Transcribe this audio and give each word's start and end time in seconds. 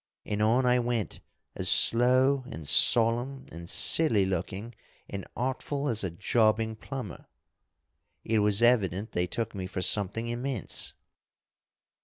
And 0.25 0.41
on 0.41 0.65
I 0.65 0.79
went 0.79 1.19
as 1.55 1.69
slow 1.69 2.43
and 2.47 2.67
solemn 2.67 3.45
and 3.51 3.69
silly 3.69 4.25
looking 4.25 4.73
and 5.07 5.27
artful 5.37 5.89
as 5.89 6.03
a 6.03 6.09
jobbing 6.09 6.75
plumber. 6.75 7.27
It 8.25 8.39
was 8.39 8.63
evident 8.63 9.11
they 9.11 9.27
took 9.27 9.53
me 9.53 9.67
for 9.67 9.83
something 9.83 10.27
immense. 10.27 10.95